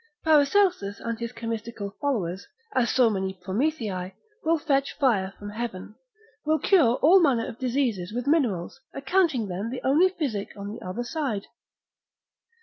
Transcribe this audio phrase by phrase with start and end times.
[0.23, 5.93] Paracelsus and his chemistical followers, as so many Promethei, will fetch fire from heaven,
[6.43, 10.81] will cure all manner of diseases with minerals, accounting them the only physic on the
[10.83, 11.45] other side.